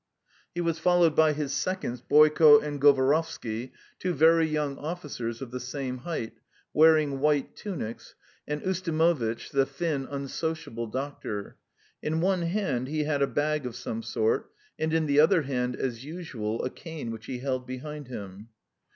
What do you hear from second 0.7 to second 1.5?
followed by